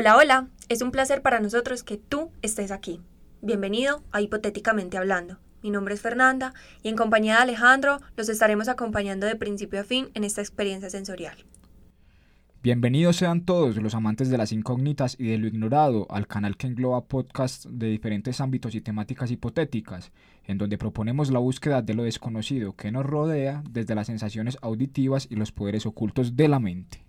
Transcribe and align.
Hola, 0.00 0.16
hola, 0.16 0.46
es 0.68 0.80
un 0.80 0.92
placer 0.92 1.22
para 1.22 1.40
nosotros 1.40 1.82
que 1.82 1.96
tú 1.96 2.30
estés 2.40 2.70
aquí. 2.70 3.00
Bienvenido 3.42 4.04
a 4.12 4.20
Hipotéticamente 4.20 4.96
Hablando. 4.96 5.38
Mi 5.60 5.70
nombre 5.70 5.92
es 5.92 6.00
Fernanda 6.00 6.54
y 6.84 6.88
en 6.88 6.94
compañía 6.94 7.34
de 7.34 7.42
Alejandro 7.42 7.98
los 8.16 8.28
estaremos 8.28 8.68
acompañando 8.68 9.26
de 9.26 9.34
principio 9.34 9.80
a 9.80 9.82
fin 9.82 10.10
en 10.14 10.22
esta 10.22 10.40
experiencia 10.40 10.88
sensorial. 10.88 11.36
Bienvenidos 12.62 13.16
sean 13.16 13.44
todos 13.44 13.74
los 13.78 13.96
amantes 13.96 14.30
de 14.30 14.38
las 14.38 14.52
incógnitas 14.52 15.16
y 15.18 15.26
de 15.26 15.38
lo 15.38 15.48
ignorado 15.48 16.06
al 16.10 16.28
canal 16.28 16.56
que 16.56 16.68
engloba 16.68 17.06
podcasts 17.06 17.66
de 17.68 17.88
diferentes 17.88 18.40
ámbitos 18.40 18.76
y 18.76 18.80
temáticas 18.80 19.32
hipotéticas, 19.32 20.12
en 20.44 20.58
donde 20.58 20.78
proponemos 20.78 21.32
la 21.32 21.40
búsqueda 21.40 21.82
de 21.82 21.94
lo 21.94 22.04
desconocido 22.04 22.76
que 22.76 22.92
nos 22.92 23.04
rodea 23.04 23.64
desde 23.68 23.96
las 23.96 24.06
sensaciones 24.06 24.58
auditivas 24.62 25.26
y 25.28 25.34
los 25.34 25.50
poderes 25.50 25.86
ocultos 25.86 26.36
de 26.36 26.46
la 26.46 26.60
mente. 26.60 27.07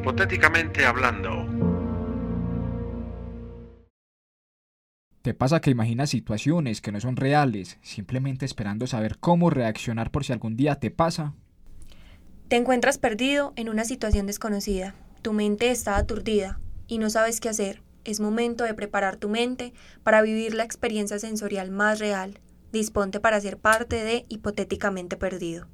Hipotéticamente 0.00 0.86
hablando. 0.86 1.46
¿Te 5.20 5.34
pasa 5.34 5.60
que 5.60 5.68
imaginas 5.68 6.08
situaciones 6.08 6.80
que 6.80 6.90
no 6.90 7.00
son 7.00 7.16
reales, 7.16 7.76
simplemente 7.82 8.46
esperando 8.46 8.86
saber 8.86 9.18
cómo 9.18 9.50
reaccionar 9.50 10.10
por 10.10 10.24
si 10.24 10.32
algún 10.32 10.56
día 10.56 10.76
te 10.76 10.90
pasa? 10.90 11.34
Te 12.48 12.56
encuentras 12.56 12.96
perdido 12.96 13.52
en 13.56 13.68
una 13.68 13.84
situación 13.84 14.26
desconocida. 14.26 14.94
Tu 15.20 15.34
mente 15.34 15.70
está 15.70 15.98
aturdida 15.98 16.60
y 16.86 16.96
no 16.96 17.10
sabes 17.10 17.38
qué 17.38 17.50
hacer. 17.50 17.82
Es 18.06 18.20
momento 18.20 18.64
de 18.64 18.72
preparar 18.72 19.18
tu 19.18 19.28
mente 19.28 19.74
para 20.02 20.22
vivir 20.22 20.54
la 20.54 20.64
experiencia 20.64 21.18
sensorial 21.18 21.70
más 21.70 21.98
real. 21.98 22.40
Disponte 22.72 23.20
para 23.20 23.38
ser 23.42 23.58
parte 23.58 24.02
de 24.02 24.24
hipotéticamente 24.30 25.18
perdido. 25.18 25.66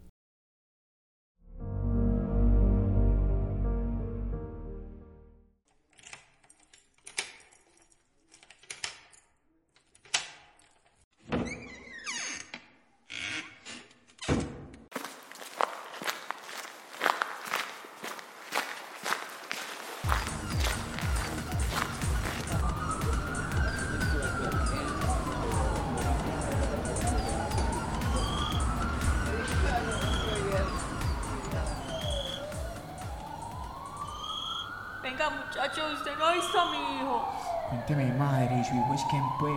Venga, 35.17 35.31
muchacho, 35.31 35.81
usted 35.95 36.15
no 36.19 36.27
ha 36.27 36.33
visto 36.33 36.61
a 36.61 36.65
mi 36.67 36.77
hijo. 36.77 37.27
Cuénteme, 37.71 38.13
madre, 38.19 38.55
¿y 38.61 38.65
su 38.67 38.75
hijo 38.75 38.93
es 38.93 39.01
quién, 39.09 39.25
pues? 39.41 39.57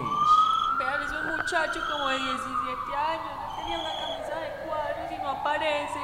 Vean, 0.80 1.02
es 1.04 1.12
un 1.12 1.36
muchacho 1.36 1.82
como 1.92 2.08
de 2.08 2.18
17 2.18 2.96
años. 2.96 3.34
No 3.36 3.56
tenía 3.58 3.80
una 3.80 3.92
camisa 3.92 4.40
de 4.40 4.50
cuadros 4.64 5.12
y 5.12 5.18
no 5.22 5.30
aparece. 5.30 6.00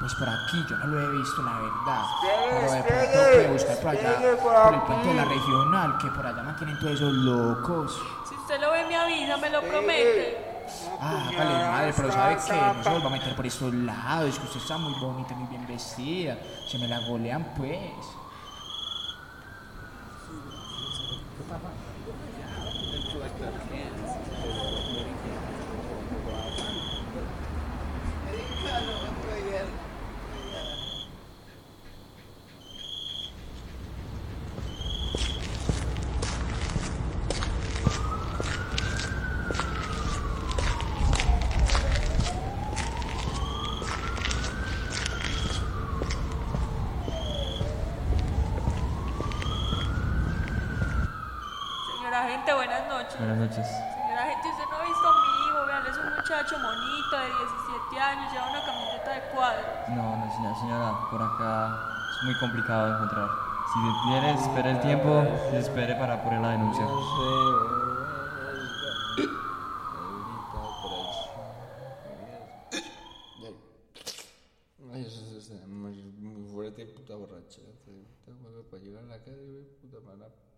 Pues 0.00 0.14
por 0.16 0.28
aquí 0.28 0.66
yo 0.68 0.76
no 0.76 0.86
lo 0.86 1.00
he 1.00 1.16
visto, 1.16 1.42
la 1.42 1.52
verdad. 1.60 2.04
Pero 2.20 2.72
de 2.72 2.82
pronto 2.82 3.12
puede 3.12 3.52
buscar 3.52 3.76
por 3.78 3.90
allá, 3.90 4.36
por 4.42 4.74
el 4.74 4.80
puente 4.82 5.08
de 5.08 5.14
la 5.14 5.24
regional, 5.24 5.96
que 5.96 6.08
por 6.08 6.26
allá 6.26 6.42
mantienen 6.42 6.78
todos 6.78 6.92
esos 6.92 7.12
locos. 7.14 8.02
Si 8.28 8.34
usted 8.34 8.60
lo 8.60 8.70
ve, 8.72 8.84
me 8.84 8.96
avisa, 8.96 9.38
me 9.38 9.48
lo 9.48 9.62
promete. 9.62 10.64
Ah, 11.00 11.24
hágale 11.30 11.54
madre, 11.54 11.92
pero 11.96 12.12
¿sabe 12.12 12.36
qué? 12.46 12.52
No 12.52 12.84
se 12.84 12.90
vuelva 12.90 13.06
a 13.08 13.12
meter 13.12 13.34
por 13.34 13.46
estos 13.46 13.72
lados, 13.72 14.28
es 14.28 14.38
que 14.38 14.44
usted 14.44 14.60
está 14.60 14.76
muy 14.76 14.92
bonita, 15.00 15.32
muy 15.34 15.48
bien 15.48 15.66
vestida. 15.66 16.36
Se 16.70 16.76
me 16.78 16.86
la 16.86 16.98
golean, 17.08 17.44
pues. 17.56 17.80
Into 22.94 23.18
like 23.18 23.38
the 23.38 23.46
cans. 23.68 24.21
Señora 52.12 52.28
gente, 52.28 52.52
buenas 52.52 52.88
noches. 52.88 53.18
Buenas 53.18 53.38
noches. 53.38 53.66
Señora 53.66 54.22
gente, 54.26 54.48
usted 54.50 54.64
no 54.68 54.76
ha 54.76 54.84
visto 54.84 55.08
a 55.08 55.12
mi 55.16 55.28
hijo. 55.48 55.66
Vean, 55.66 55.86
es 55.86 55.96
un 55.96 56.14
muchacho 56.14 56.56
bonito 56.60 57.16
de 57.16 57.24
17 57.24 58.00
años, 58.00 58.32
lleva 58.32 58.50
una 58.50 58.66
camiseta 58.66 59.10
de 59.14 59.20
cuadros. 59.32 59.88
No, 59.88 60.16
no, 60.18 60.36
señora, 60.36 60.54
señora, 60.60 60.92
por 61.10 61.22
acá 61.22 61.72
es 62.10 62.24
muy 62.24 62.38
complicado 62.38 62.84
de 62.84 62.92
encontrar. 62.92 63.30
Si 63.72 64.10
quiere, 64.10 64.30
espere 64.32 64.70
el 64.72 64.80
tiempo 64.82 65.24
y 65.54 65.56
espere 65.56 65.94
para 65.94 66.22
poner 66.22 66.40
la 66.42 66.50
denuncia. 66.50 66.86
Ay, 74.92 75.06
eso 75.06 75.38
es 75.38 75.66
muy, 75.66 76.12
fuerte, 76.52 76.84
puta 76.84 77.16
borracha. 77.16 77.62
Juego 78.26 78.64
para 78.70 78.82
llegar 78.82 79.02
a 79.02 79.06
la 79.06 79.18
casa, 79.18 79.30
güey, 79.30 79.64
puta, 79.80 79.96
me 80.04 80.51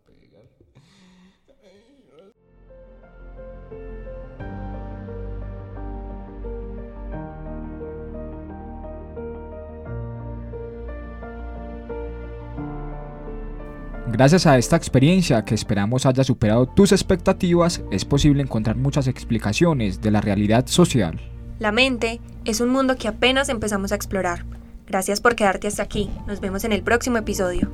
Gracias 14.14 14.46
a 14.46 14.56
esta 14.58 14.76
experiencia 14.76 15.44
que 15.44 15.56
esperamos 15.56 16.06
haya 16.06 16.22
superado 16.22 16.66
tus 16.66 16.92
expectativas, 16.92 17.82
es 17.90 18.04
posible 18.04 18.42
encontrar 18.42 18.76
muchas 18.76 19.08
explicaciones 19.08 20.00
de 20.02 20.12
la 20.12 20.20
realidad 20.20 20.68
social. 20.68 21.20
La 21.58 21.72
mente 21.72 22.20
es 22.44 22.60
un 22.60 22.68
mundo 22.68 22.94
que 22.94 23.08
apenas 23.08 23.48
empezamos 23.48 23.90
a 23.90 23.96
explorar. 23.96 24.44
Gracias 24.86 25.20
por 25.20 25.34
quedarte 25.34 25.66
hasta 25.66 25.82
aquí. 25.82 26.10
Nos 26.28 26.40
vemos 26.40 26.62
en 26.62 26.70
el 26.70 26.84
próximo 26.84 27.16
episodio. 27.16 27.68